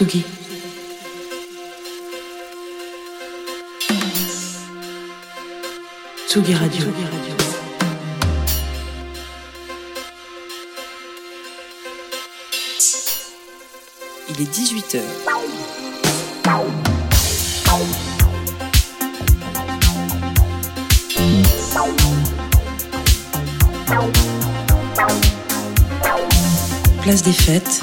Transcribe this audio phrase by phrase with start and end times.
[0.00, 0.24] Tsugi.
[6.26, 6.86] Tsugi Radio.
[14.30, 15.00] Il est 18h.
[27.02, 27.82] Place des fêtes.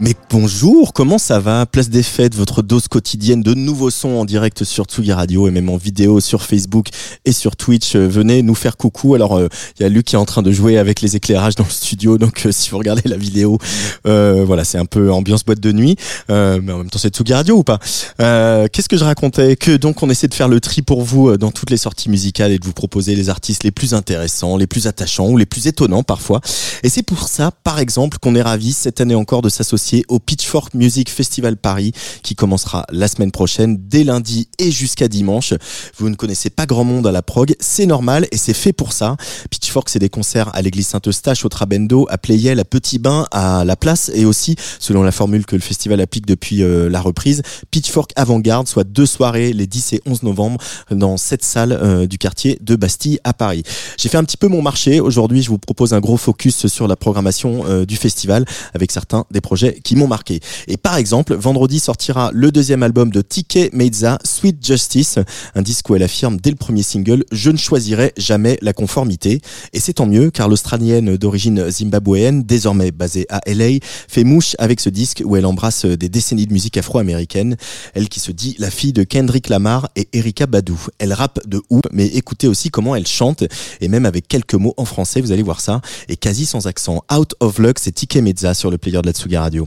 [0.00, 1.66] Mais bonjour, comment ça va?
[1.66, 5.52] Place des fêtes, votre dose quotidienne de nouveaux sons en direct sur Tsugi Radio et
[5.52, 6.88] même en vidéo sur Facebook
[7.24, 7.94] et sur Twitch.
[7.94, 9.14] Euh, venez nous faire coucou.
[9.14, 9.46] Alors, euh,
[9.78, 11.70] il y a Luc qui est en train de jouer avec les éclairages dans le
[11.70, 13.58] studio, donc euh, si vous regardez la vidéo,
[14.06, 15.94] euh, voilà, c'est un peu ambiance boîte de nuit.
[16.28, 17.78] Mais en même temps, c'est Tsugi Radio ou pas?
[18.18, 19.54] Qu'est-ce que je racontais?
[19.54, 22.50] Que donc, on essaie de faire le tri pour vous dans toutes les sorties musicales
[22.50, 25.68] et de vous proposer les artistes les plus intéressants, les plus attachants ou les plus
[25.68, 26.40] étonnants parfois.
[26.82, 30.18] Et c'est pour ça, par exemple, qu'on est ravis cette année encore de s'associer au
[30.18, 35.54] Pitchfork Music Festival Paris qui commencera la semaine prochaine dès lundi et jusqu'à dimanche.
[35.98, 38.92] Vous ne connaissez pas grand monde à la prog, c'est normal et c'est fait pour
[38.92, 39.16] ça.
[39.50, 43.64] Pitchfork, c'est des concerts à l'église Saint-Eustache, au Trabendo, à Pleyel, à Petit Bain, à
[43.64, 47.42] La Place et aussi, selon la formule que le festival applique depuis euh, la reprise,
[47.70, 50.58] Pitchfork Avant-Garde, soit deux soirées les 10 et 11 novembre
[50.90, 53.62] dans cette salle euh, du quartier de Bastille à Paris.
[53.98, 55.00] J'ai fait un petit peu mon marché.
[55.00, 58.44] Aujourd'hui, je vous propose un gros focus sur la programmation euh, du festival
[58.74, 60.40] avec certains des projets qui m'ont marqué.
[60.68, 65.18] Et par exemple, vendredi sortira le deuxième album de Tike Meiza, Sweet Justice,
[65.54, 69.40] un disque où elle affirme dès le premier single Je ne choisirai jamais la conformité.
[69.72, 74.80] Et c'est tant mieux car l'Australienne d'origine zimbabwéenne, désormais basée à LA, fait mouche avec
[74.80, 77.56] ce disque où elle embrasse des décennies de musique afro-américaine.
[77.94, 80.74] Elle qui se dit la fille de Kendrick Lamar et Erika Badu.
[80.98, 83.44] Elle rappe de ouf, mais écoutez aussi comment elle chante
[83.80, 87.04] et même avec quelques mots en français, vous allez voir ça, et quasi sans accent.
[87.12, 89.63] Out of Luck, c'est Tike Mezza sur le player de la Tsuga Radio.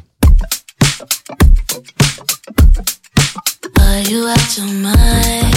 [3.87, 5.53] Are you out your mind?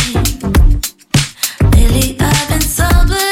[1.75, 3.30] Lately I've been sobered up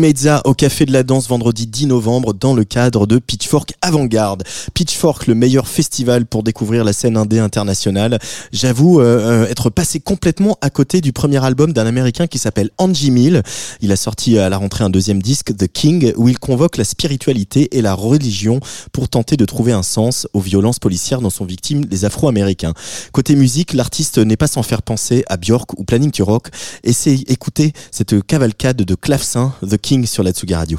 [0.00, 4.44] Mezza au Café de la Danse vendredi 10 novembre dans le cadre de Pitchfork Avant-Garde.
[4.72, 8.18] Pitchfork, le meilleur festival pour découvrir la scène indé internationale.
[8.50, 12.70] J'avoue euh, euh, être passé complètement à côté du premier album d'un Américain qui s'appelle
[12.78, 13.42] Angie Mill.
[13.82, 16.84] Il a sorti à la rentrée un deuxième disque, The King, où il convoque la
[16.84, 18.58] spiritualité et la religion
[18.92, 22.72] pour tenter de trouver un sens aux violences policières dont sont victimes les Afro-Américains.
[23.12, 26.48] Côté musique, l'artiste n'est pas sans faire penser à Björk ou Planning to Rock.
[26.84, 30.78] Et c'est écouter cette cavalcade de clavecin, The King sur la Tsugi Radio.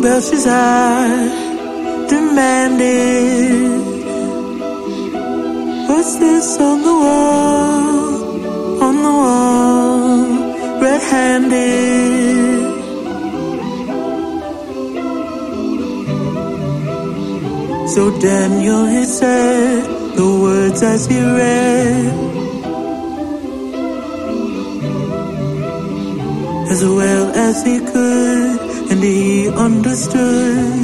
[0.00, 1.08] Walking Belshazzar
[2.08, 3.80] demanded
[5.88, 8.82] What's this on the wall?
[8.82, 11.48] On the wall, red-handed
[17.88, 19.84] So Daniel he said
[20.16, 22.14] the words as he read
[26.70, 28.09] As well as he could
[29.60, 30.79] understood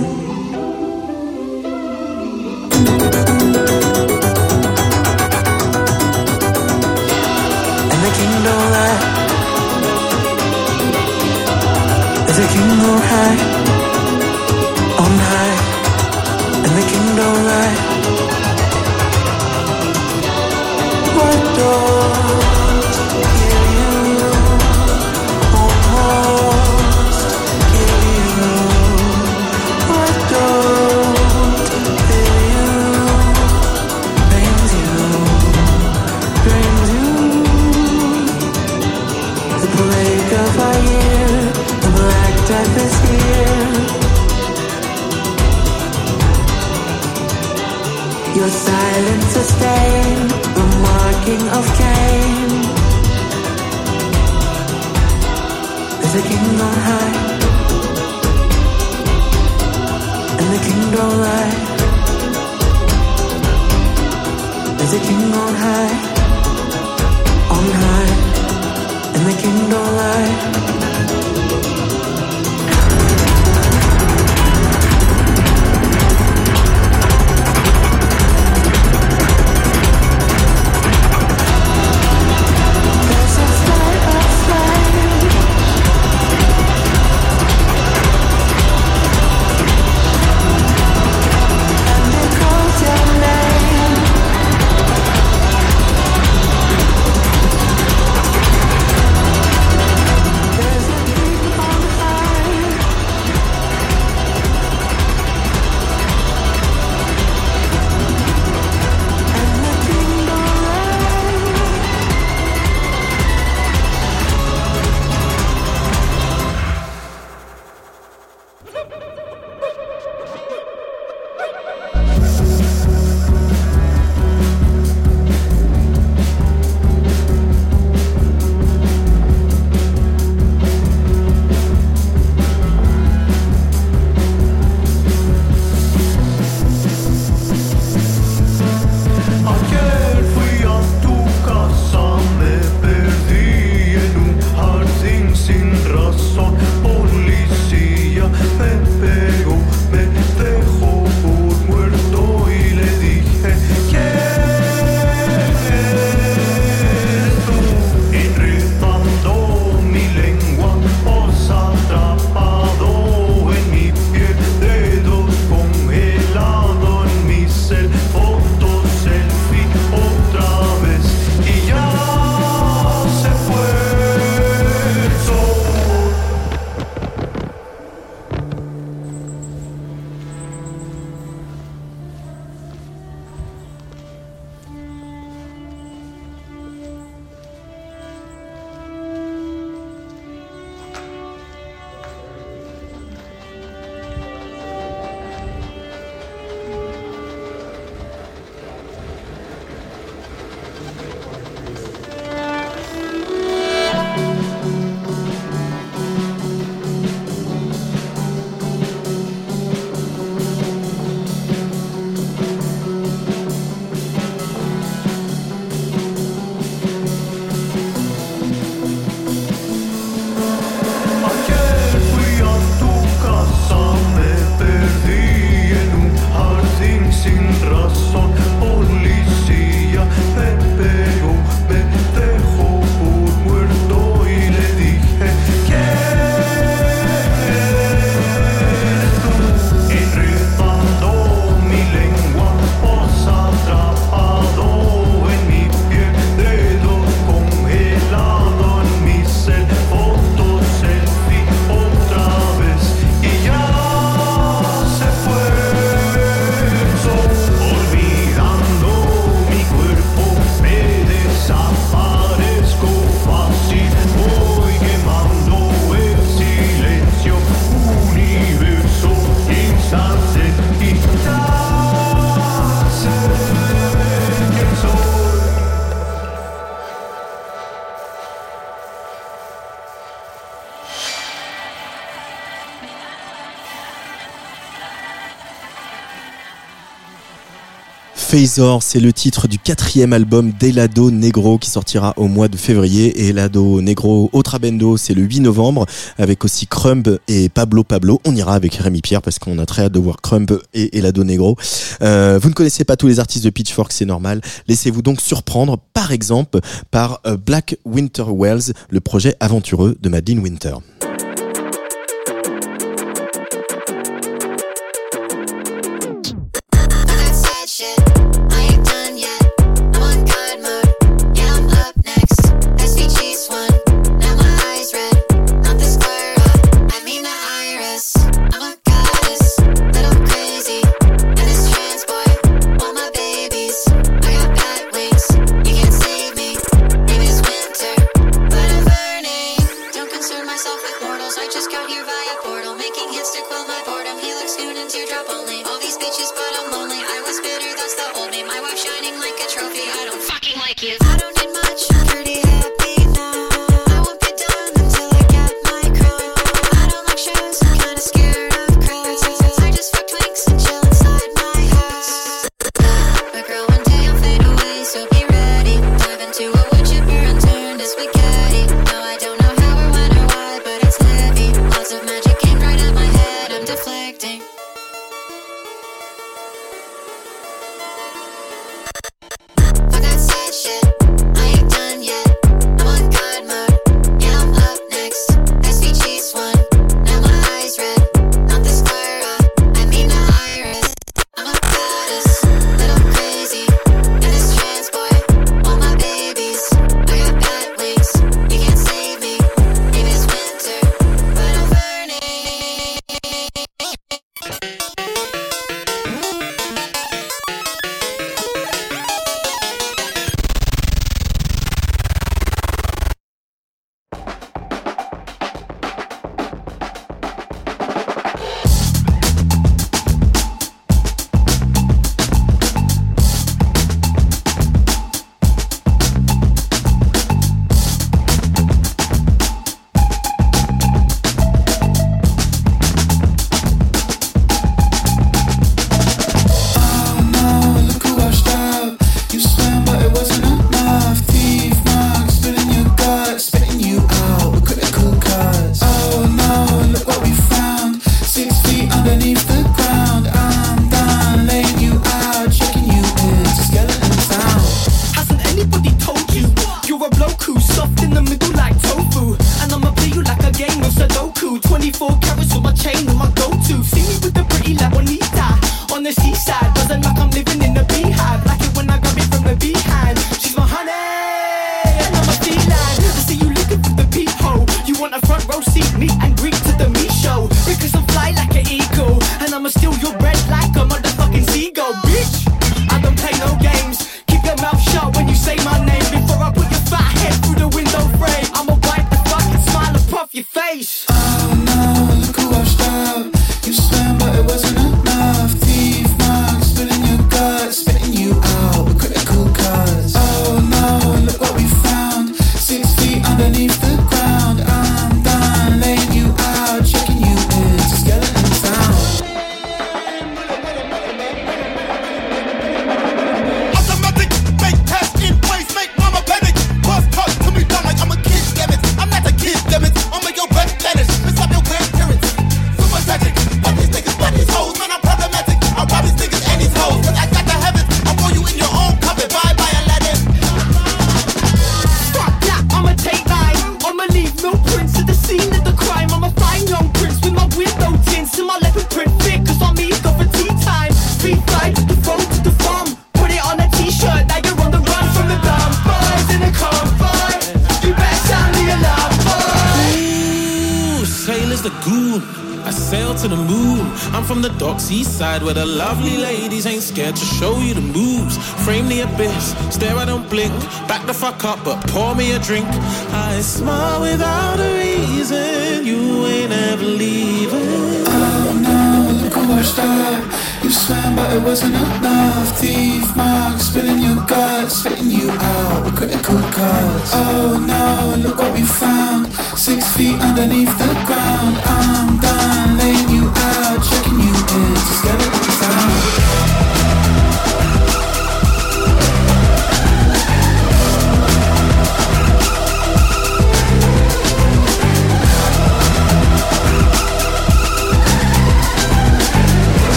[288.36, 293.06] Phasor, c'est le titre du quatrième album d'Elado Negro qui sortira au mois de février.
[293.22, 295.86] Et Elado Negro Otrabendo, c'est le 8 novembre
[296.18, 298.20] avec aussi Crumb et Pablo Pablo.
[298.26, 301.24] On ira avec Rémi Pierre parce qu'on a très hâte de voir Crumb et Elado
[301.24, 301.56] Negro.
[302.02, 304.42] Euh, vous ne connaissez pas tous les artistes de Pitchfork, c'est normal.
[304.68, 310.40] Laissez-vous donc surprendre par exemple par euh, Black Winter Wells, le projet aventureux de Madeleine
[310.40, 310.74] Winter.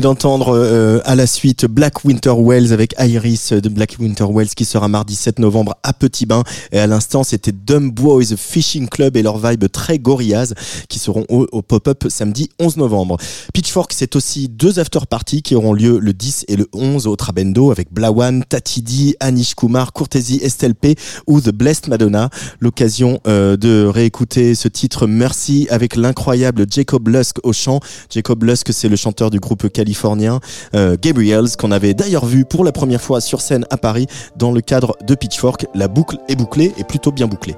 [0.00, 4.64] D'entendre euh, à la suite Black Winter Wells avec Iris de Black Winter Wells qui
[4.64, 6.42] sera mardi 7 novembre à Petit Bain.
[6.72, 10.54] Et à l'instant, c'était Dumb Boys Fishing Club et leur vibe très gorillaz
[10.88, 13.18] qui seront au, pop-up samedi 11 novembre.
[13.52, 17.70] Pitchfork, c'est aussi deux after-parties qui auront lieu le 10 et le 11 au Trabendo
[17.70, 22.30] avec Blawan, Tatidi, Anish Kumar, Courtesy, Estelle P ou The Blessed Madonna.
[22.60, 27.80] L'occasion euh, de réécouter ce titre Merci avec l'incroyable Jacob Lusk au chant.
[28.10, 30.40] Jacob Lusk, c'est le chanteur du groupe californien
[30.74, 34.50] euh, Gabriels qu'on avait d'ailleurs vu pour la première fois sur scène à Paris dans
[34.50, 35.66] le cadre de Pitchfork.
[35.74, 37.54] La boucle est bouclée et plutôt bien bouclée.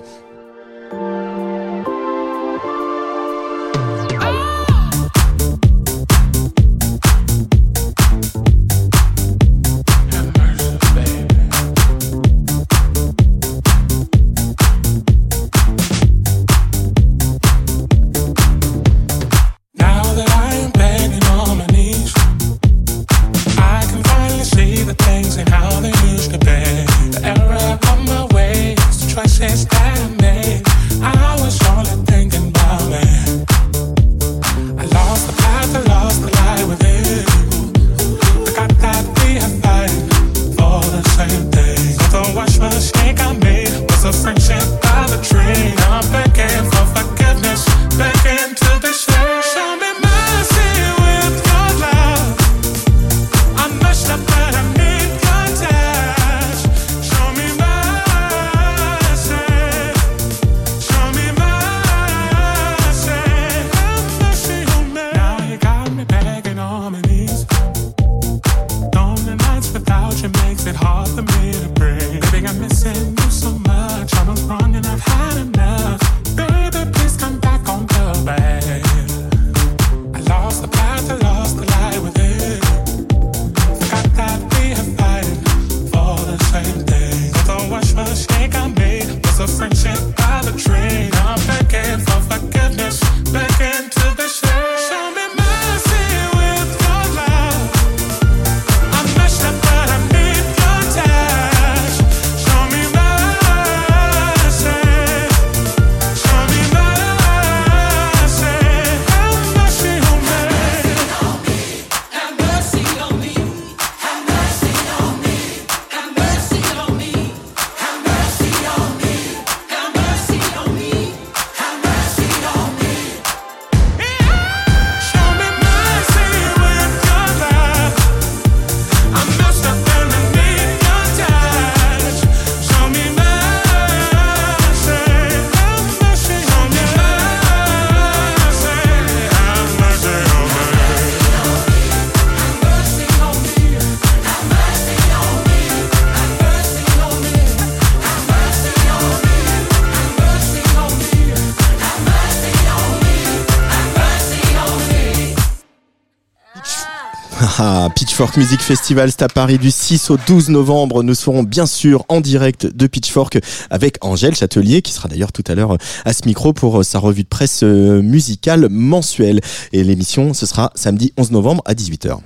[157.58, 161.02] Ah, Pitchfork Music Festival, c'est à Paris du 6 au 12 novembre.
[161.02, 163.38] Nous serons bien sûr en direct de Pitchfork
[163.70, 166.98] avec Angèle Châtelier, qui sera d'ailleurs tout à l'heure à ce micro pour euh, sa
[166.98, 169.40] revue de presse euh, musicale mensuelle.
[169.72, 172.18] Et l'émission, ce sera samedi 11 novembre à 18h.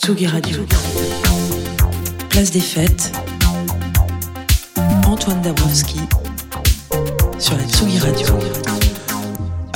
[0.00, 0.58] Tsugi Radio.
[2.30, 3.12] Place des fêtes.
[5.06, 6.00] Antoine Dabrowski
[7.38, 8.77] sur la Tsugi Radio.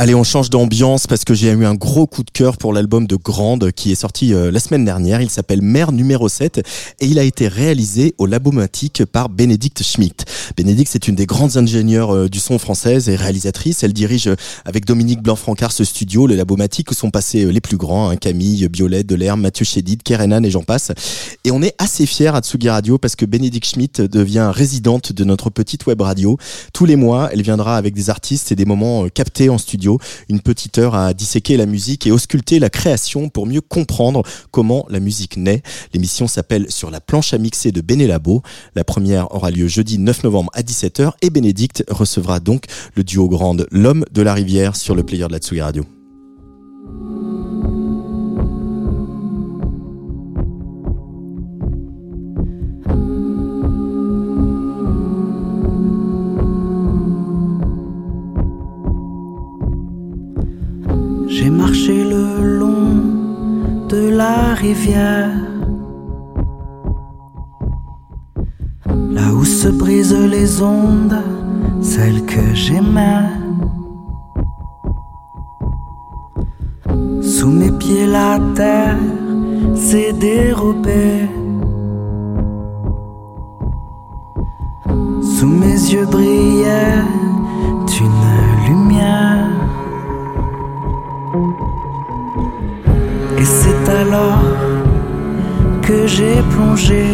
[0.02, 3.06] Allez, on change d'ambiance parce que j'ai eu un gros coup de cœur pour l'album
[3.06, 5.22] de Grande qui est sorti euh, la semaine dernière.
[5.22, 6.58] Il s'appelle Mère numéro 7
[6.98, 10.24] et il a été réalisé au Labomatique par Bénédicte Schmidt.
[10.56, 13.84] Bénédicte, c'est une des grandes ingénieures euh, du son française et réalisatrice.
[13.84, 14.34] Elle dirige euh,
[14.64, 18.66] avec Dominique Blanc-Francard ce studio, le Labomatique, où sont passés les plus grands, hein, Camille,
[18.66, 20.90] Biolette, Delerme, Mathieu Chédid, Kerenan et j'en passe.
[21.44, 25.22] Et on est assez fiers à Tsugi Radio parce que Bénédicte Schmidt devient résidente de
[25.22, 26.38] notre petite web radio.
[26.72, 29.91] Tous les mois, elle viendra avec des artistes et des moments captés en studio.
[30.28, 34.86] Une petite heure à disséquer la musique et ausculter la création pour mieux comprendre comment
[34.88, 35.62] la musique naît.
[35.92, 38.42] L'émission s'appelle Sur la planche à mixer de Bénélabo.
[38.74, 43.28] La première aura lieu jeudi 9 novembre à 17h et Bénédicte recevra donc le duo
[43.28, 45.84] grande L'homme de la rivière sur le player de la Tsugi Radio.
[64.12, 65.30] La rivière,
[68.86, 71.18] là où se brisent les ondes,
[71.80, 73.28] celles que j'aimais.
[77.22, 78.98] Sous mes pieds la terre
[79.74, 81.28] s'est dérobée.
[85.34, 87.02] Sous mes yeux brillait
[93.84, 94.40] c'est alors
[95.82, 97.04] que j'ai plongé.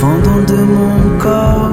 [0.00, 1.70] Fendant de mon corps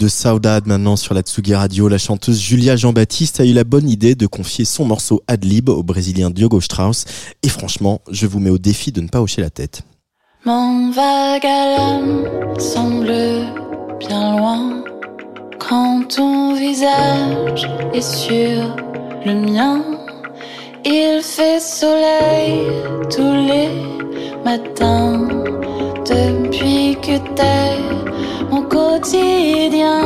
[0.00, 1.86] de saudade maintenant sur la Tsugi Radio.
[1.86, 5.82] La chanteuse Julia Jean-Baptiste a eu la bonne idée de confier son morceau Adlib au
[5.82, 7.04] Brésilien Diogo Strauss.
[7.42, 9.82] Et franchement, je vous mets au défi de ne pas hocher la tête.
[10.46, 10.90] Mon
[12.58, 13.12] semble
[13.98, 14.82] bien loin
[15.58, 18.74] quand ton visage est sur
[19.26, 19.84] le mien.
[20.86, 22.64] Il fait soleil
[23.14, 23.68] tous les
[24.46, 25.28] matins
[26.06, 28.19] depuis que t'es
[28.50, 30.02] mon quotidien.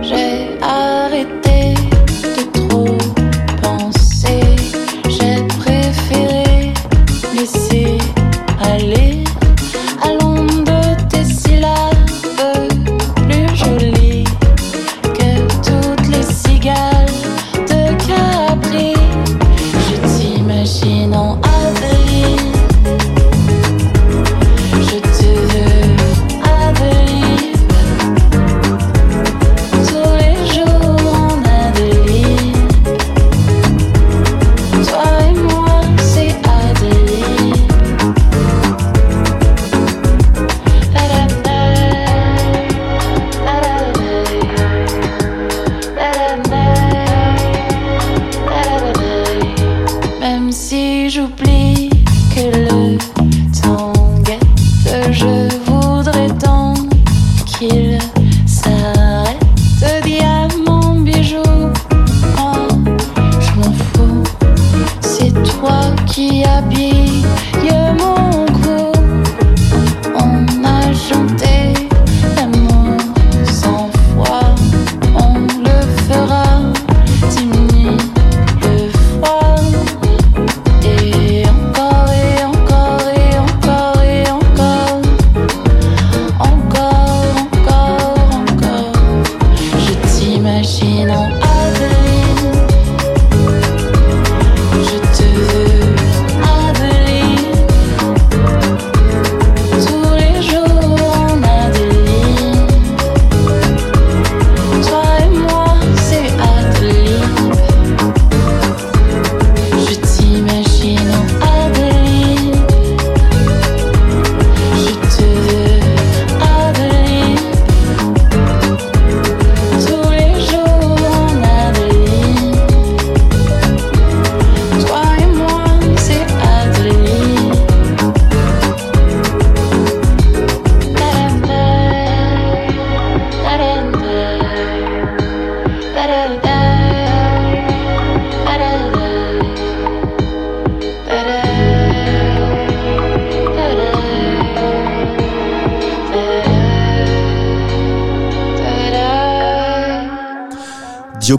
[0.00, 1.41] J'ai arrêté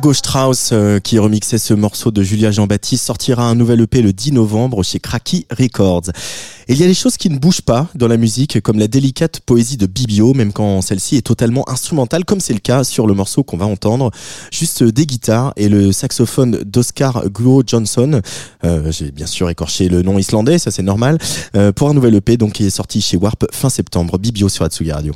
[0.03, 4.11] Diogo Strauss, euh, qui remixait ce morceau de Julia Jean-Baptiste, sortira un nouvel EP le
[4.11, 6.09] 10 novembre chez Cracky Records.
[6.67, 8.89] Et il y a des choses qui ne bougent pas dans la musique, comme la
[8.89, 13.07] délicate poésie de Bibio, même quand celle-ci est totalement instrumentale, comme c'est le cas sur
[13.07, 14.11] le morceau qu'on va entendre.
[14.51, 18.19] Juste des guitares et le saxophone d'Oscar Glo Johnson.
[18.65, 21.17] Euh, J'ai bien sûr écorché le nom islandais, ça c'est normal.
[21.55, 24.17] Euh, pour un nouvel EP, donc qui est sorti chez Warp fin septembre.
[24.17, 25.13] Bibio sur Atsugi Radio.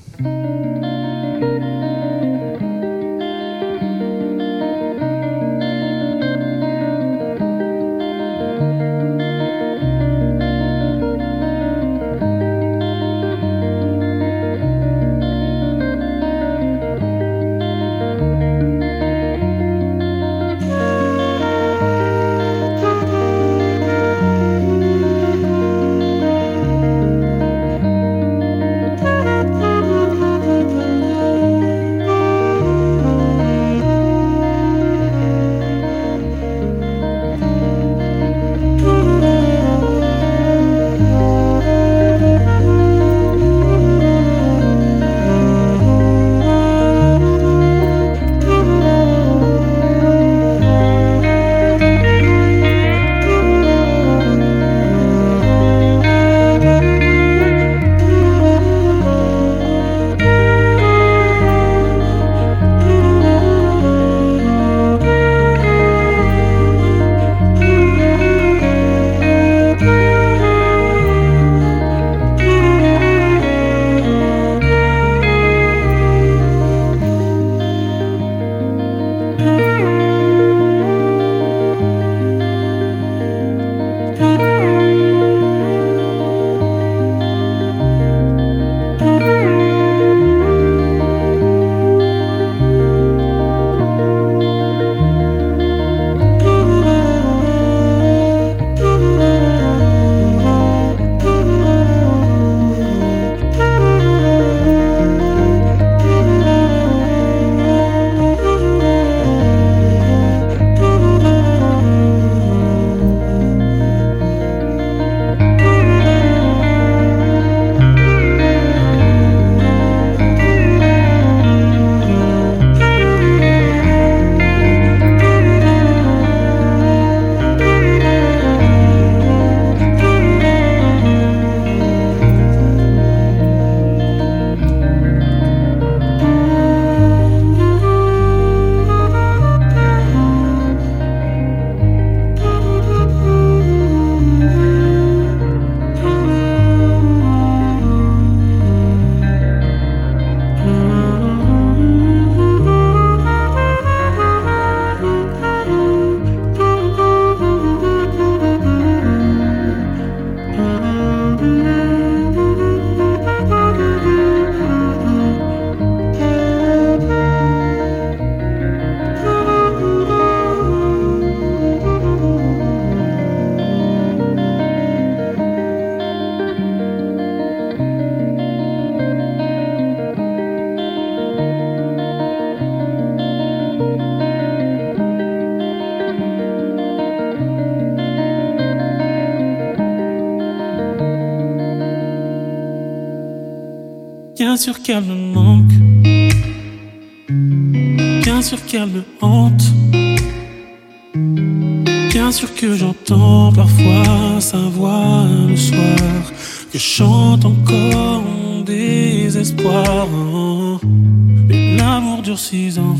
[212.80, 212.96] ans.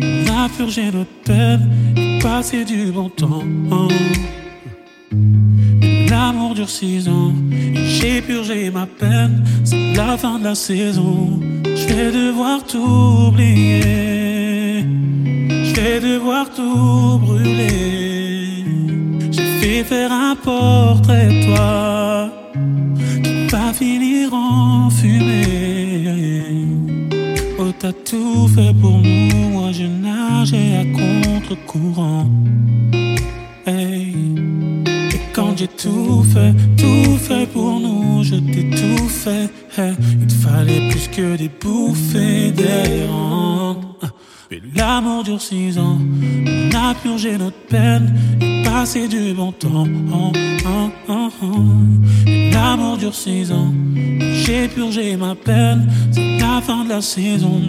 [0.00, 3.42] On a purgé nos peines et passé du bon temps.
[6.08, 7.32] L'amour dure 6 ans.
[7.74, 9.42] Et j'ai purgé ma peine.
[9.64, 11.40] C'est la fin de la saison.
[11.64, 14.84] Je vais devoir tout oublier.
[15.48, 18.64] Je vais devoir tout brûler.
[19.32, 22.30] J'ai fait faire un portrait, de toi,
[23.24, 25.41] qui va finir en fumée.
[27.82, 32.30] T'as tout fait pour nous, moi je nageais à contre-courant.
[33.66, 34.14] Hey.
[35.12, 39.50] Et quand j'ai tout fait, tout fait pour nous, je t'ai tout fait.
[40.20, 43.10] Il te fallait plus que des bouffées d'air.
[44.48, 45.98] Mais l'amour dure six ans,
[46.46, 48.14] on a purgé notre peine
[48.72, 49.86] passé du bon temps.
[50.12, 50.32] Oh,
[50.66, 51.46] oh, oh, oh.
[52.52, 53.72] L'amour dure six ans,
[54.44, 57.60] j'ai purgé ma peine, c'est la fin de la saison.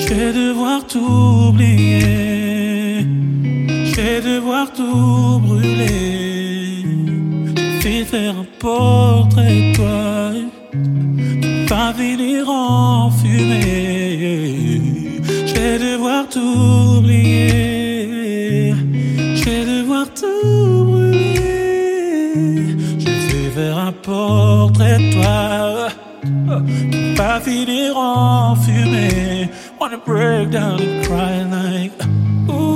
[0.00, 3.04] Je vais devoir tout oublier,
[3.88, 6.84] je vais devoir tout brûler.
[7.80, 9.96] Fait faire un portrait de toi
[11.68, 14.80] va finir en fumée.
[15.48, 17.55] Je vais devoir tout oublier.
[24.86, 25.88] De toi.
[27.16, 29.48] Va finir en fumée.
[29.80, 31.98] Wanna break down and cry like.
[32.48, 32.75] Ooh,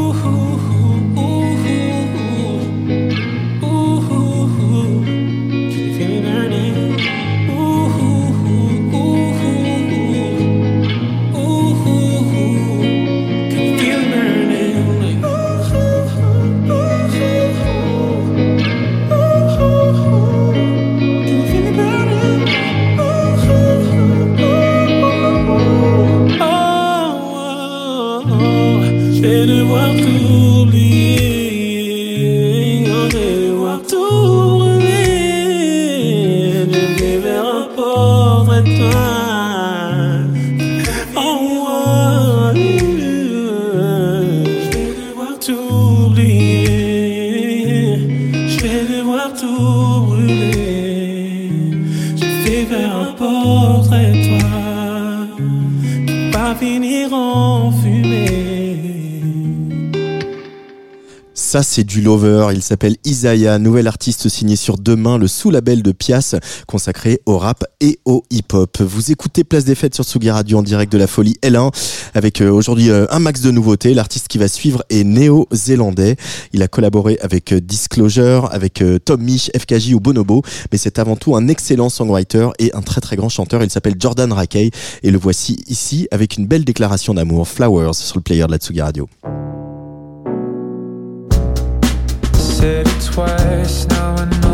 [61.51, 62.51] Ça, c'est du lover.
[62.53, 66.37] Il s'appelle Isaiah, nouvel artiste signé sur Demain, le sous-label de Pias,
[66.69, 68.81] consacré au rap et au hip-hop.
[68.81, 71.73] Vous écoutez Place des Fêtes sur Tsugi Radio en direct de la folie L1,
[72.15, 73.95] avec euh, aujourd'hui euh, un max de nouveautés.
[73.95, 76.15] L'artiste qui va suivre est néo-zélandais.
[76.53, 81.17] Il a collaboré avec euh, Disclosure, avec Tom Mich, FKJ ou Bonobo, mais c'est avant
[81.17, 83.65] tout un excellent songwriter et un très très grand chanteur.
[83.65, 84.71] Il s'appelle Jordan Rakey
[85.03, 88.59] et le voici ici avec une belle déclaration d'amour, Flowers, sur le player de la
[88.59, 89.09] Tsugi Radio.
[93.13, 94.50] Twice, now I know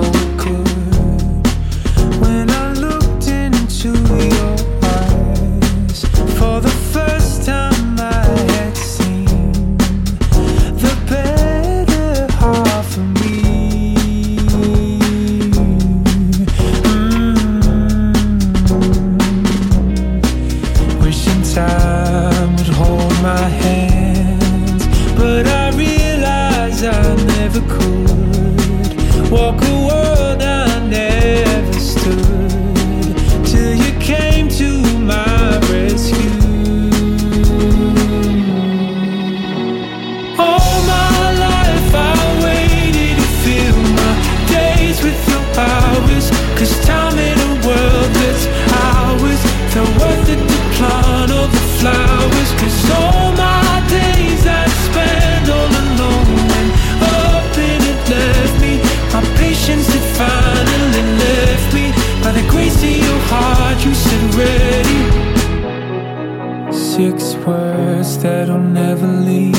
[66.96, 69.52] Six words that'll never leave.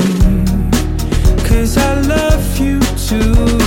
[1.46, 3.67] Cause I love you too,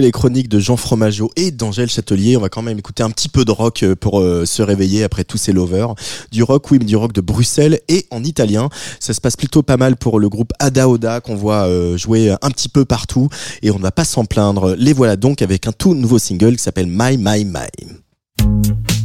[0.00, 3.28] les chroniques de Jean Fromageau et d'Angèle Châtelier, on va quand même écouter un petit
[3.28, 5.94] peu de rock euh, pour euh, se réveiller après tous ces lovers.
[6.30, 8.68] Du rock, oui, mais du rock de Bruxelles et en italien.
[9.00, 12.30] Ça se passe plutôt pas mal pour le groupe Ada Oda qu'on voit euh, jouer
[12.30, 13.28] un petit peu partout
[13.62, 14.74] et on ne va pas s'en plaindre.
[14.76, 18.97] Les voilà donc avec un tout nouveau single qui s'appelle My My My.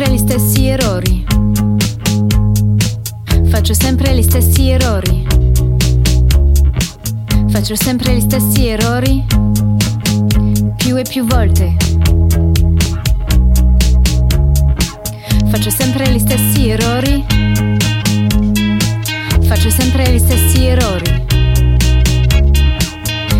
[0.00, 1.24] Sempre gli stessi errori.
[3.50, 5.26] Faccio sempre gli stessi errori.
[7.50, 9.26] Faccio sempre gli stessi errori.
[10.76, 11.76] Più e più volte.
[15.50, 17.26] Faccio sempre gli stessi errori.
[19.42, 21.24] Faccio sempre gli stessi errori.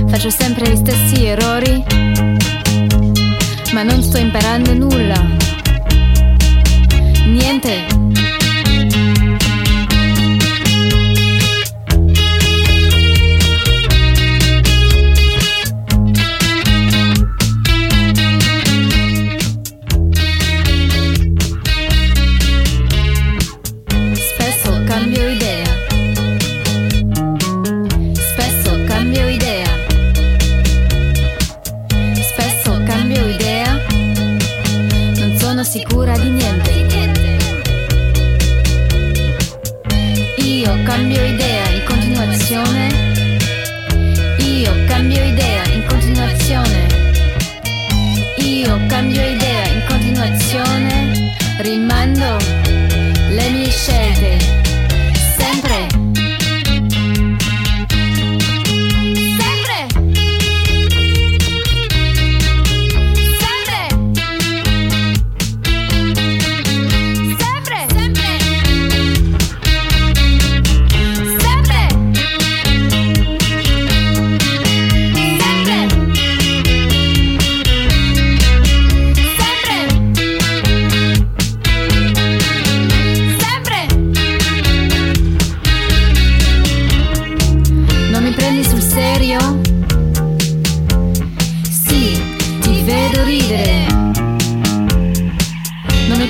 [0.08, 1.82] Faccio sempre gli stessi errori.
[3.72, 5.39] Ma non sto imparando nulla.
[7.30, 7.99] Niente.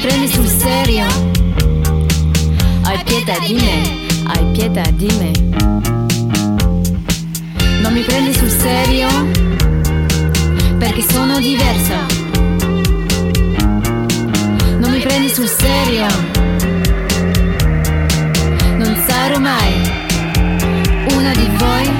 [0.01, 1.05] Prendi sul serio?
[2.83, 5.31] Hai pietà di me, hai pietà di me.
[7.83, 9.09] Non mi prendi sul serio?
[10.79, 12.07] Perché sono diversa.
[14.79, 16.07] Non mi prendi sul serio?
[18.77, 19.73] Non sarò mai
[21.15, 21.91] una di voi.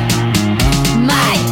[1.01, 1.50] Mai.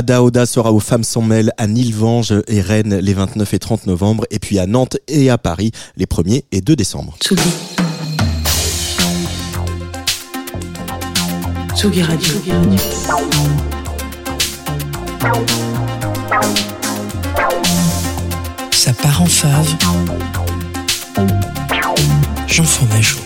[0.00, 3.86] Ada Oda sera aux Femmes sans mêle à Nilvange et Rennes les 29 et 30
[3.86, 7.18] novembre, et puis à Nantes et à Paris les 1er et 2 décembre.
[7.20, 7.42] Tsugi.
[11.74, 12.34] Tsugi Radio.
[18.70, 19.68] Ça part en fave.
[22.46, 23.18] Jean Fromageau.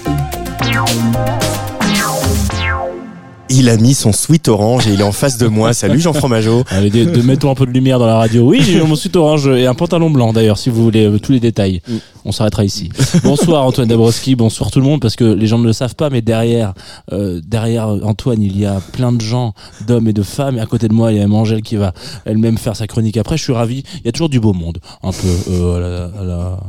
[3.56, 5.72] Il a mis son sweat orange et il est en face de moi.
[5.74, 6.64] Salut Jean Fromageau.
[6.70, 8.42] Allez, de, de mettons un peu de lumière dans la radio.
[8.48, 11.30] Oui, j'ai mon suite orange et un pantalon blanc d'ailleurs, si vous voulez euh, tous
[11.32, 11.80] les détails.
[12.24, 12.88] On s'arrêtera ici.
[13.22, 16.10] Bonsoir Antoine Dabrowski, bonsoir tout le monde, parce que les gens ne le savent pas,
[16.10, 16.74] mais derrière,
[17.12, 19.54] euh, derrière Antoine, il y a plein de gens,
[19.86, 20.56] d'hommes et de femmes.
[20.56, 21.92] Et à côté de moi, il y a même Angèle qui va
[22.24, 23.36] elle-même faire sa chronique après.
[23.36, 23.84] Je suis ravi.
[24.00, 26.60] Il y a toujours du beau monde, un peu euh, à la- à la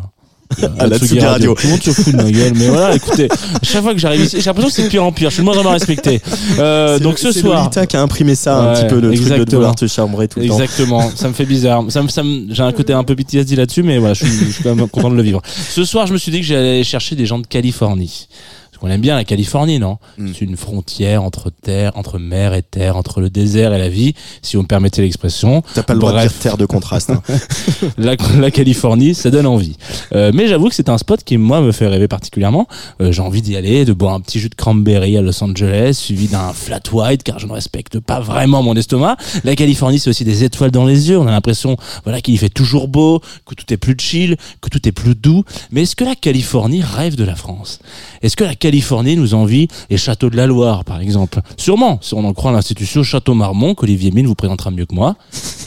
[0.79, 1.53] À la Tsugi Radio.
[1.55, 3.27] Tout le monde se fout de ma gueule, mais voilà, écoutez,
[3.63, 5.29] chaque fois que j'arrive ici, j'ai l'impression que c'est de pire en pire.
[5.29, 6.21] Je suis de moins en moins respecté.
[6.59, 7.59] Euh, C'est- donc ce c'est soir.
[7.59, 9.45] Lolita qui a imprimé ça un petit peu le truc de exactement.
[9.57, 10.59] vouloir te chambrer tout le temps.
[10.59, 11.83] Exactement, ça me fait bizarre.
[11.89, 14.45] Ça me, ça me- j'ai un côté un peu PTSD là-dessus, mais voilà, je suis,
[14.47, 15.41] je suis quand même content de le vivre.
[15.69, 18.27] Ce soir, je me suis dit que j'allais chercher des gens de Californie.
[18.75, 20.31] Parce qu'on aime bien la Californie, non Mm.
[20.33, 24.13] C'est une frontière entre terre, entre mer et terre, entre le désert et la vie,
[24.41, 25.63] si vous me permettez l'expression.
[25.73, 26.31] T'as pas le droit de Bref.
[26.33, 27.09] dire terre de contraste.
[27.11, 27.21] hein.
[27.97, 29.77] la, la Californie, ça donne envie.
[30.13, 32.67] Euh, mais j'avoue que c'est un spot qui, moi, me fait rêver particulièrement.
[33.01, 35.93] Euh, J'ai envie d'y aller, de boire un petit jus de cranberry à Los Angeles,
[35.93, 39.15] suivi d'un flat white, car je ne respecte pas vraiment mon estomac.
[39.45, 41.17] La Californie, c'est aussi des étoiles dans les yeux.
[41.17, 44.69] On a l'impression, voilà, qu'il y fait toujours beau, que tout est plus chill, que
[44.69, 45.43] tout est plus doux.
[45.71, 47.79] Mais est-ce que la Californie rêve de la France?
[48.21, 52.15] Est-ce que la Californie nous envie les châteaux de la Loire, par exemple Sûrement, si
[52.15, 55.17] on en croit l'institution Château Marmont, qu'Olivier Mine vous présentera mieux que moi.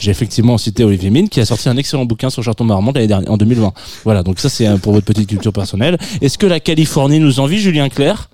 [0.01, 3.07] J'ai effectivement cité Olivier Mine, qui a sorti un excellent bouquin sur Château Marmont l'année
[3.07, 3.71] dernière, en 2020.
[4.03, 5.97] Voilà, donc ça c'est euh, pour votre petite culture personnelle.
[6.19, 8.29] Est-ce que la Californie nous envie, Julien Clerc?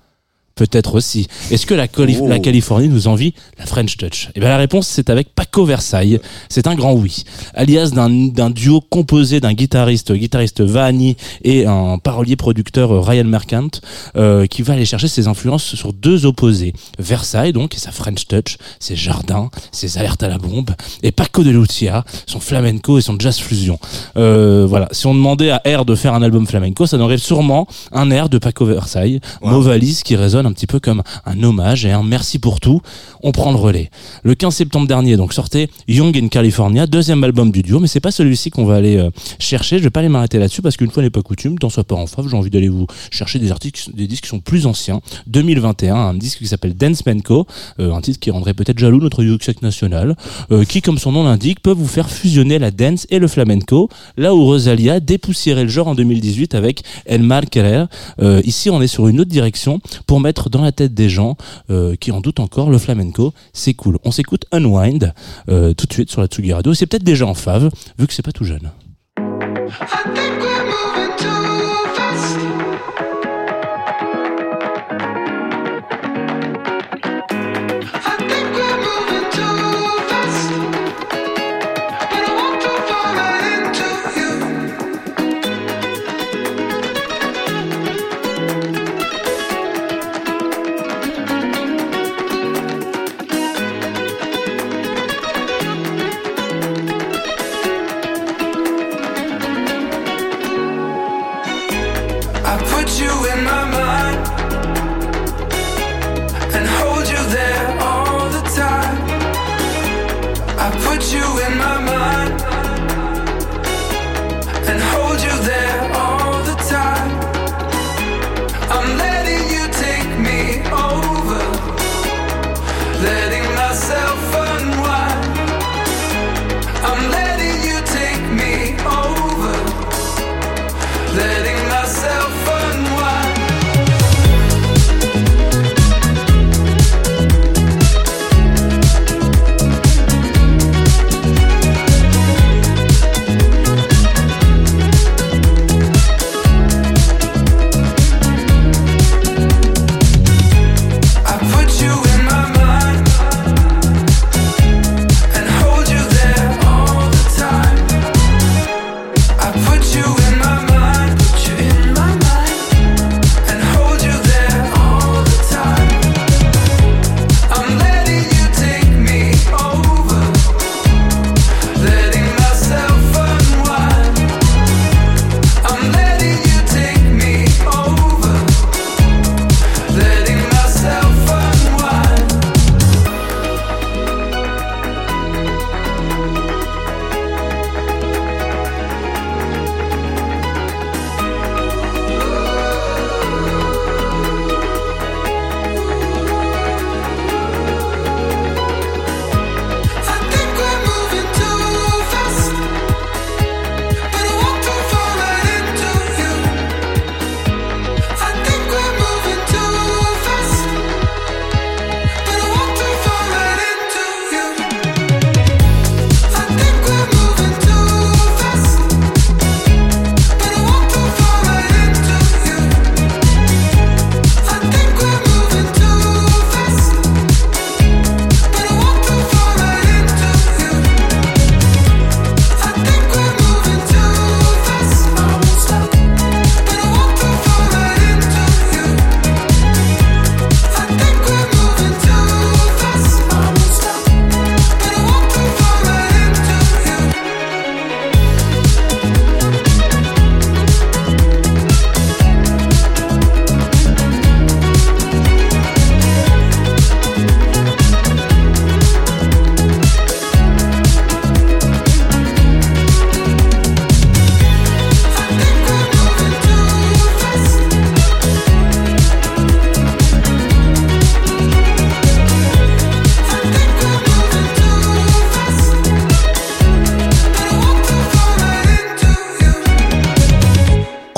[0.56, 1.28] Peut-être aussi.
[1.50, 2.28] Est-ce que la, Cali- Oh.
[2.28, 4.30] la Californie nous envie la French Touch?
[4.34, 6.18] Eh bien la réponse c'est avec Paco Versailles.
[6.48, 7.24] C'est un grand oui.
[7.52, 13.68] Alias d'un duo composé d'un guitariste, guitariste Vahani et un parolier producteur euh, Ryan Mercant,
[14.16, 16.72] euh, qui va aller chercher ses influences sur deux opposés.
[16.98, 20.70] Versailles donc et sa French Touch, ses jardins, ses alertes à la bombe,
[21.02, 23.78] et Paco de Lucia, son flamenco et son jazz fusion.
[24.16, 24.88] Euh, voilà.
[24.92, 28.30] Si on demandait à R de faire un album flamenco, ça n'aurait sûrement un air
[28.30, 32.02] de Paco Versailles, mot valise qui résonne un petit peu comme un hommage et un
[32.02, 32.80] merci pour tout.
[33.22, 33.90] On prend le relais.
[34.22, 38.00] Le 15 septembre dernier, donc sortait Young in California, deuxième album du duo, mais c'est
[38.00, 39.78] pas celui-ci qu'on va aller euh, chercher.
[39.78, 41.96] Je vais pas aller m'arrêter là-dessus parce qu'une fois n'est pas coutume, tant soit pas
[41.96, 45.00] en fave, j'ai envie d'aller vous chercher des articles, des disques qui sont plus anciens.
[45.26, 47.46] 2021, un disque qui s'appelle Dance Menko,
[47.80, 50.16] euh, un titre qui rendrait peut-être jaloux notre Yuxek national,
[50.50, 53.88] euh, qui, comme son nom l'indique, peut vous faire fusionner la dance et le flamenco.
[54.16, 57.84] Là où Rosalia dépoussiérait le genre en 2018 avec El Mal Querer.
[58.20, 61.36] Euh, ici, on est sur une autre direction pour mettre dans la tête des gens
[61.70, 63.32] euh, qui en doutent encore le flamenco.
[63.52, 63.98] C'est cool.
[64.04, 65.12] On s'écoute Unwind
[65.48, 66.74] euh, tout de suite sur la Tsugi Radio.
[66.74, 68.70] C'est peut-être déjà en fave, vu que c'est pas tout jeune.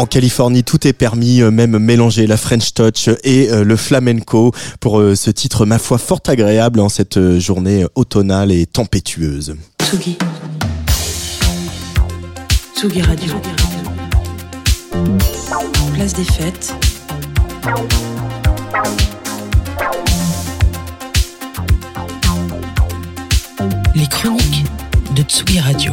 [0.09, 5.01] Californie, tout est permis, euh, même mélanger la French touch et euh, le flamenco pour
[5.01, 9.55] euh, ce titre, ma foi, fort agréable en cette journée automnale et tempétueuse.
[9.83, 10.19] Tsugi.
[12.75, 13.35] Tsugi Radio.
[15.95, 16.75] Place des fêtes.
[23.95, 24.65] Les chroniques
[25.15, 25.93] de Tsugi Radio.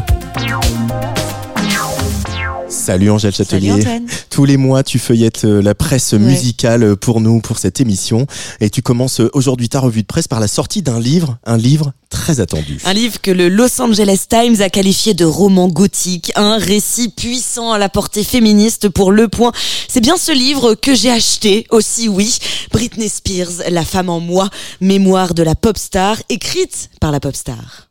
[2.67, 3.81] Salut Angèle Châtelier.
[3.81, 4.05] Salut.
[4.29, 8.25] Tous les mois, tu feuillettes euh, la presse musicale pour nous, pour cette émission.
[8.59, 11.57] Et tu commences euh, aujourd'hui ta revue de presse par la sortie d'un livre, un
[11.57, 12.79] livre très attendu.
[12.85, 17.71] Un livre que le Los Angeles Times a qualifié de roman gothique, un récit puissant
[17.71, 19.51] à la portée féministe pour Le Point.
[19.87, 22.37] C'est bien ce livre que j'ai acheté aussi, oui.
[22.71, 24.49] Britney Spears, La femme en moi,
[24.81, 27.89] mémoire de la pop star, écrite par la pop star.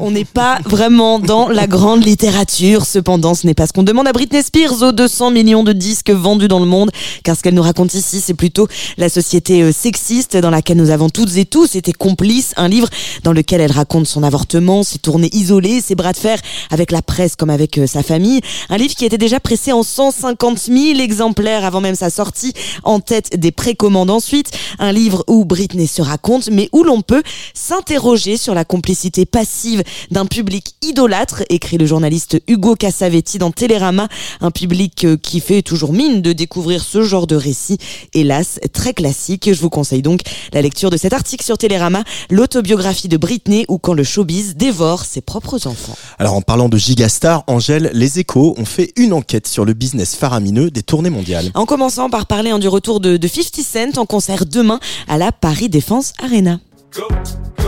[0.00, 2.86] On n'est pas vraiment dans la grande littérature.
[2.86, 6.10] Cependant, ce n'est pas ce qu'on demande à Britney Spears aux 200 millions de disques
[6.10, 6.90] vendus dans le monde.
[7.22, 10.90] Car ce qu'elle nous raconte ici, c'est plutôt la société euh, sexiste dans laquelle nous
[10.90, 12.52] avons toutes et tous été complices.
[12.56, 12.88] Un livre
[13.22, 16.38] dans lequel elle raconte son avortement, ses tournées isolées, ses bras de fer
[16.70, 18.40] avec la presse comme avec euh, sa famille.
[18.70, 22.52] Un livre qui était déjà pressé en 150 000 exemplaires avant même sa sortie,
[22.84, 24.50] en tête des précommandes ensuite.
[24.78, 27.22] Un livre où Britney se raconte, mais où l'on peut
[27.54, 29.73] s'interroger sur la complicité passive
[30.10, 34.08] d'un public idolâtre, écrit le journaliste Hugo Cassavetti dans Télérama,
[34.40, 37.78] un public euh, qui fait toujours mine de découvrir ce genre de récit,
[38.12, 39.52] hélas très classique.
[39.52, 40.20] Je vous conseille donc
[40.52, 45.04] la lecture de cet article sur Télérama, l'autobiographie de Britney ou quand le showbiz dévore
[45.04, 45.96] ses propres enfants.
[46.18, 50.14] Alors en parlant de gigastar, Angèle, les échos ont fait une enquête sur le business
[50.14, 51.50] faramineux des tournées mondiales.
[51.54, 55.18] En commençant par parler hein, du retour de, de 50 Cent en concert demain à
[55.18, 56.60] la Paris Défense Arena.
[56.94, 57.16] Go, go,
[57.58, 57.63] go,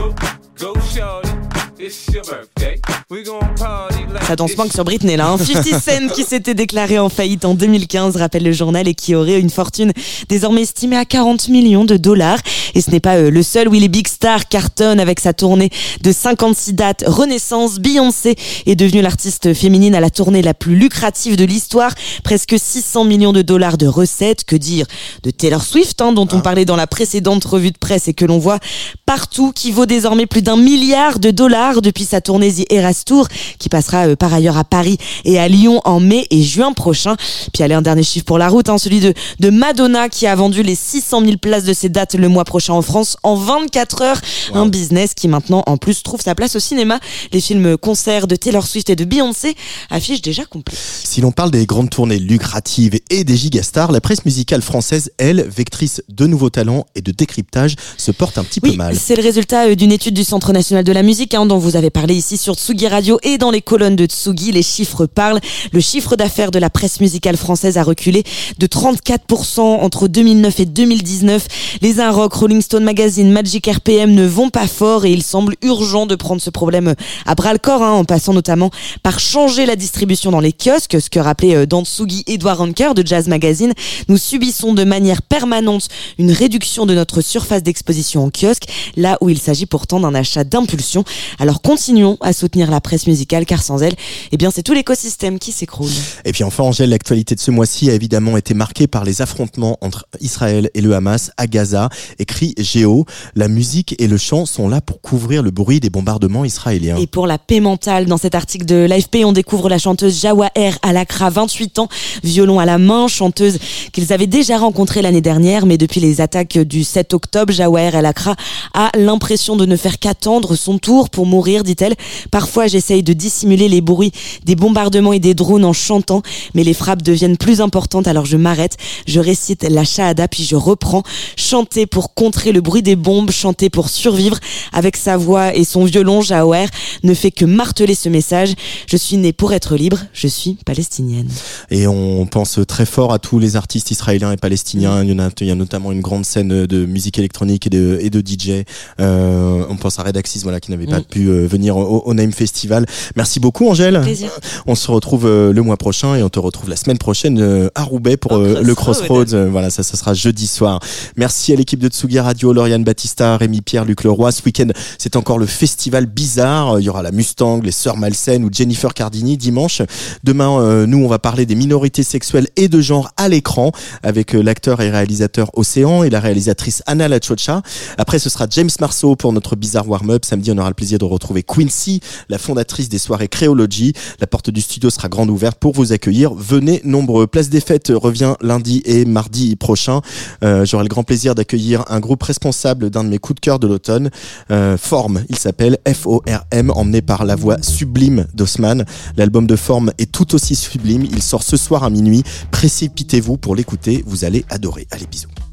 [4.27, 5.29] Ça danse manque sur Britney là.
[5.29, 5.39] Hein.
[5.39, 9.39] 50 Cent qui s'était déclaré en faillite en 2015, rappelle le journal, et qui aurait
[9.39, 9.93] une fortune
[10.29, 12.39] désormais estimée à 40 millions de dollars.
[12.75, 15.71] Et ce n'est pas euh, le seul où les big stars cartonnent avec sa tournée
[16.03, 17.05] de 56 dates.
[17.07, 18.35] Renaissance, Beyoncé
[18.67, 21.95] est devenue l'artiste féminine à la tournée la plus lucrative de l'histoire.
[22.25, 24.45] Presque 600 millions de dollars de recettes.
[24.45, 24.87] Que dire
[25.23, 28.25] de Taylor Swift, hein, dont on parlait dans la précédente revue de presse et que
[28.25, 28.59] l'on voit
[29.07, 33.29] partout, qui vaut désormais plus d'un milliard de dollars depuis sa tournée The Eras Tour,
[33.59, 37.17] qui passera euh, par ailleurs à Paris et à Lyon en mai et juin prochain.
[37.53, 40.35] Puis allez, un dernier chiffre pour la route, hein, celui de, de Madonna qui a
[40.35, 44.03] vendu les 600 000 places de ses dates le mois prochain en France en 24
[44.03, 44.21] heures.
[44.55, 47.01] Un business qui maintenant en plus trouve sa place au cinéma.
[47.33, 49.55] Les films concerts de Taylor Swift et de Beyoncé
[49.91, 50.77] affichent déjà complet.
[50.77, 55.43] Si l'on parle des grandes tournées lucratives et des gigastars, la presse musicale française, elle,
[55.43, 58.97] vectrice de nouveaux talents et de décryptage, se porte un petit peu mal.
[58.97, 61.66] c'est le résultat euh, d'une étude du Centre national de la musique hein, dont vous
[61.75, 64.53] avez parlé ici sur Tsugi Radio et dans les colonnes de Tsugi.
[64.53, 65.41] Les chiffres parlent.
[65.73, 68.23] Le chiffre d'affaires de la presse musicale française a reculé
[68.59, 71.49] de 34% entre 2009 et 2019.
[71.83, 75.57] Les Un Rock, Rolling Stone Magazine, Magic RPM ne vont pas fort et il semble
[75.63, 76.95] urgent de prendre ce problème
[77.25, 78.71] à bras le corps, hein, en passant notamment
[79.03, 82.95] par changer la distribution dans les kiosques, ce que rappelait euh, dans Tsugi Edouard Anker
[82.95, 83.73] de Jazz Magazine.
[84.09, 85.89] Nous subissons de manière permanente
[86.19, 90.45] une réduction de notre surface d'exposition en kiosque, là où il s'agit pourtant d'un achat
[90.45, 91.05] d'impulsion.
[91.39, 93.95] Alors continuons à soutenir la presse musicale car sans elle,
[94.33, 95.91] eh bien c'est tout l'écosystème qui s'écroule.
[96.25, 99.79] Et puis enfin, Angèle, l'actualité de ce mois-ci a évidemment été marquée par les affrontements
[99.81, 101.89] entre Israël et le Hamas à Gaza.
[102.19, 103.05] Écrit Géo,
[103.35, 106.97] la musique et le chant sont là pour couvrir le bruit des bombardements israéliens.
[106.97, 110.73] Et pour la paix mentale, dans cet article de l'AFP, on découvre la chanteuse Jawaher
[110.83, 111.89] Alakra, 28 ans,
[112.23, 113.59] violon à la main, chanteuse
[113.93, 118.37] qu'ils avaient déjà rencontrée l'année dernière, mais depuis les attaques du 7 octobre, Jawaher Alakra
[118.75, 121.95] a l'impression de ne faire qu'attendre son tour pour mourir, dit-elle.
[122.31, 124.13] Parfois, j'essaye de dissimuler les bruits
[124.45, 126.23] des bombardements et des drones en chantant,
[126.55, 128.77] mais les frappes deviennent plus importantes, alors je m'arrête,
[129.07, 131.03] je récite la shahada, puis je reprends.
[131.37, 134.39] Chanter pour contrer le bruit des bombes, chanter pour survivre.
[134.73, 136.67] Avec sa voix et son violon, Jawaher
[137.03, 138.55] ne fait que marteler ce message.
[138.89, 141.29] Je suis née pour être libre, je suis palestinienne.
[141.71, 145.03] Et on pense très fort à tous les artistes israéliens et palestiniens.
[145.03, 147.71] Il y, en a, il y a notamment une grande scène de musique électronique et
[147.71, 148.65] de, et de DJ.
[149.01, 151.05] Euh, on pense à Redaxis, voilà, qui n'avait pas Mm.
[151.27, 152.87] Pu euh, venir au, au Name Festival.
[153.17, 154.01] Merci beaucoup Angèle.
[154.03, 154.31] Plaisir.
[154.67, 157.69] On se retrouve euh, le mois prochain et on te retrouve la semaine prochaine euh,
[157.75, 159.49] à Roubaix pour le Crossroads.
[159.51, 160.81] Voilà, ça, ça sera jeudi soir.
[161.17, 164.33] Merci à l'équipe de Tsugi Radio, Lauriane Battista, Rémi Pierre, Luc Leroy.
[164.33, 164.69] Ce week-end,
[164.99, 166.79] c'est encore le festival bizarre.
[166.81, 169.83] Il y aura la Mustang, les Sœurs Malsaines ou Jennifer Cardini dimanche.
[170.25, 173.73] Demain, nous, on va parler des minorités sexuelles et de genre à l'écran
[174.03, 177.63] avec l'acteur et réalisateur Océan et la réalisatrice Anna Lachocha.
[177.99, 180.25] Après, ce sera James Marceau pour notre bizarre warm-up.
[180.25, 183.93] Samedi, on aura le plaisir de retrouver Quincy, la fondatrice des soirées Créology.
[184.21, 186.35] La porte du studio sera grande ouverte pour vous accueillir.
[186.35, 187.27] Venez nombreux.
[187.27, 190.01] Place des Fêtes revient lundi et mardi prochain.
[190.45, 193.59] Euh, J'aurai le grand plaisir d'accueillir un groupe responsable d'un de mes coups de cœur
[193.59, 194.11] de l'automne.
[194.51, 198.85] Euh, Forme, il s'appelle F-O-R-M, emmené par la voix sublime d'Osman.
[199.17, 201.05] L'album de Forme est tout aussi sublime.
[201.05, 202.23] Il sort ce soir à minuit.
[202.51, 204.05] Précipitez-vous pour l'écouter.
[204.07, 204.87] Vous allez adorer.
[204.91, 205.46] Allez, bisous.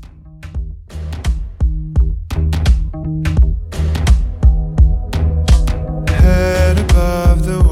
[6.94, 7.63] Above the